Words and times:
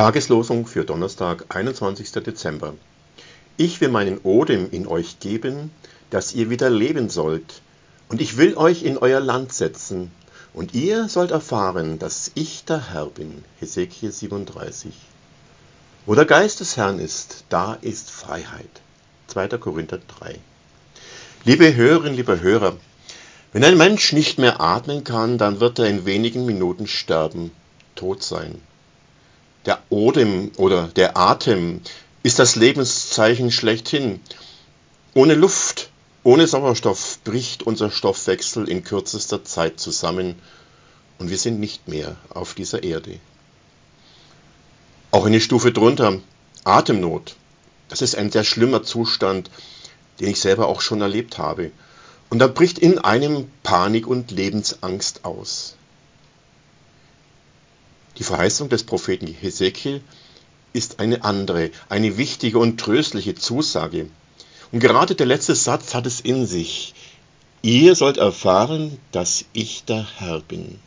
Tageslosung 0.00 0.66
für 0.66 0.86
Donnerstag, 0.86 1.44
21. 1.50 2.10
Dezember. 2.12 2.72
Ich 3.58 3.82
will 3.82 3.90
meinen 3.90 4.16
Odem 4.22 4.70
in 4.70 4.86
euch 4.86 5.20
geben, 5.20 5.70
dass 6.08 6.32
ihr 6.32 6.48
wieder 6.48 6.70
leben 6.70 7.10
sollt, 7.10 7.60
und 8.08 8.22
ich 8.22 8.38
will 8.38 8.56
euch 8.56 8.82
in 8.82 8.96
euer 8.96 9.20
Land 9.20 9.52
setzen, 9.52 10.10
und 10.54 10.72
ihr 10.72 11.10
sollt 11.10 11.32
erfahren, 11.32 11.98
dass 11.98 12.30
ich 12.34 12.64
der 12.64 12.94
Herr 12.94 13.08
bin. 13.08 13.44
Hesekiel 13.58 14.10
37. 14.10 14.94
Wo 16.06 16.14
der 16.14 16.24
Geist 16.24 16.60
des 16.60 16.78
Herrn 16.78 16.98
ist, 16.98 17.44
da 17.50 17.74
ist 17.82 18.10
Freiheit. 18.10 18.80
2. 19.26 19.48
Korinther 19.58 19.98
3. 20.18 20.38
Liebe 21.44 21.74
Hörerinnen, 21.74 22.16
liebe 22.16 22.40
Hörer, 22.40 22.78
wenn 23.52 23.64
ein 23.64 23.76
Mensch 23.76 24.14
nicht 24.14 24.38
mehr 24.38 24.62
atmen 24.62 25.04
kann, 25.04 25.36
dann 25.36 25.60
wird 25.60 25.78
er 25.78 25.88
in 25.88 26.06
wenigen 26.06 26.46
Minuten 26.46 26.86
sterben, 26.86 27.50
tot 27.96 28.22
sein. 28.22 28.62
Der 29.66 29.82
Odem 29.90 30.52
oder 30.56 30.88
der 30.88 31.18
Atem 31.18 31.82
ist 32.22 32.38
das 32.38 32.56
Lebenszeichen 32.56 33.50
schlechthin. 33.50 34.20
Ohne 35.12 35.34
Luft, 35.34 35.90
ohne 36.22 36.46
Sauerstoff 36.46 37.18
bricht 37.24 37.62
unser 37.62 37.90
Stoffwechsel 37.90 38.68
in 38.68 38.84
kürzester 38.84 39.44
Zeit 39.44 39.78
zusammen 39.78 40.36
und 41.18 41.28
wir 41.28 41.36
sind 41.36 41.60
nicht 41.60 41.88
mehr 41.88 42.16
auf 42.30 42.54
dieser 42.54 42.82
Erde. 42.82 43.20
Auch 45.10 45.26
eine 45.26 45.40
Stufe 45.40 45.72
drunter, 45.72 46.20
Atemnot. 46.64 47.36
Das 47.88 48.00
ist 48.00 48.16
ein 48.16 48.30
sehr 48.30 48.44
schlimmer 48.44 48.82
Zustand, 48.82 49.50
den 50.20 50.28
ich 50.28 50.40
selber 50.40 50.68
auch 50.68 50.80
schon 50.80 51.00
erlebt 51.00 51.36
habe. 51.36 51.70
Und 52.30 52.38
da 52.38 52.46
bricht 52.46 52.78
in 52.78 52.98
einem 52.98 53.50
Panik 53.62 54.06
und 54.06 54.30
Lebensangst 54.30 55.24
aus. 55.24 55.74
Die 58.18 58.24
Verheißung 58.24 58.68
des 58.68 58.84
Propheten 58.84 59.26
Hesekiel 59.26 60.02
ist 60.72 61.00
eine 61.00 61.24
andere, 61.24 61.70
eine 61.88 62.16
wichtige 62.16 62.58
und 62.58 62.78
tröstliche 62.78 63.34
Zusage. 63.34 64.08
Und 64.72 64.80
gerade 64.80 65.14
der 65.14 65.26
letzte 65.26 65.54
Satz 65.54 65.94
hat 65.94 66.06
es 66.06 66.20
in 66.20 66.46
sich. 66.46 66.94
Ihr 67.62 67.94
sollt 67.94 68.16
erfahren, 68.16 68.98
dass 69.12 69.44
ich 69.52 69.84
der 69.84 70.06
Herr 70.18 70.40
bin. 70.40 70.78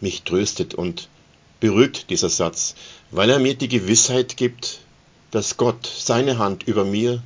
Mich 0.00 0.22
tröstet 0.22 0.74
und 0.74 1.08
beruhigt 1.60 2.10
dieser 2.10 2.30
Satz, 2.30 2.74
weil 3.10 3.30
er 3.30 3.38
mir 3.38 3.54
die 3.54 3.68
Gewissheit 3.68 4.36
gibt, 4.36 4.80
dass 5.30 5.56
Gott 5.56 5.86
seine 5.86 6.38
Hand 6.38 6.64
über 6.64 6.84
mir 6.84 7.22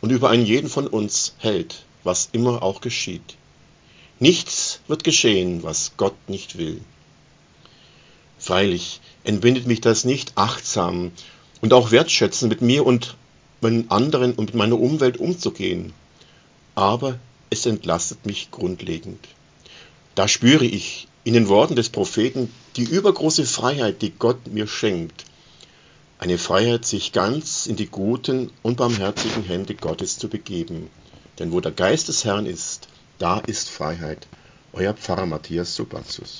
und 0.00 0.10
über 0.10 0.30
einen 0.30 0.46
jeden 0.46 0.68
von 0.68 0.86
uns 0.86 1.34
hält, 1.38 1.84
was 2.04 2.28
immer 2.32 2.62
auch 2.62 2.80
geschieht. 2.80 3.36
Nichts 4.20 4.80
wird 4.88 5.04
geschehen, 5.04 5.62
was 5.62 5.92
Gott 5.96 6.16
nicht 6.28 6.58
will. 6.58 6.80
Freilich 8.48 9.02
entbindet 9.24 9.66
mich 9.66 9.82
das 9.82 10.06
nicht 10.06 10.32
achtsam 10.36 11.12
und 11.60 11.74
auch 11.74 11.90
wertschätzend 11.90 12.48
mit 12.48 12.62
mir 12.62 12.86
und 12.86 13.14
meinen 13.60 13.90
anderen 13.90 14.32
und 14.32 14.46
mit 14.46 14.54
meiner 14.54 14.80
Umwelt 14.80 15.18
umzugehen. 15.18 15.92
Aber 16.74 17.18
es 17.50 17.66
entlastet 17.66 18.24
mich 18.24 18.50
grundlegend. 18.50 19.22
Da 20.14 20.28
spüre 20.28 20.64
ich 20.64 21.08
in 21.24 21.34
den 21.34 21.48
Worten 21.48 21.76
des 21.76 21.90
Propheten 21.90 22.50
die 22.76 22.84
übergroße 22.84 23.44
Freiheit, 23.44 24.00
die 24.00 24.12
Gott 24.18 24.46
mir 24.46 24.66
schenkt. 24.66 25.26
Eine 26.18 26.38
Freiheit, 26.38 26.86
sich 26.86 27.12
ganz 27.12 27.66
in 27.66 27.76
die 27.76 27.88
guten 27.88 28.50
und 28.62 28.78
barmherzigen 28.78 29.44
Hände 29.44 29.74
Gottes 29.74 30.18
zu 30.18 30.30
begeben. 30.30 30.88
Denn 31.38 31.52
wo 31.52 31.60
der 31.60 31.72
Geist 31.72 32.08
des 32.08 32.24
Herrn 32.24 32.46
ist, 32.46 32.88
da 33.18 33.40
ist 33.40 33.68
Freiheit. 33.68 34.26
Euer 34.72 34.94
Pfarrer 34.94 35.26
Matthias 35.26 35.74
Subatius. 35.74 36.36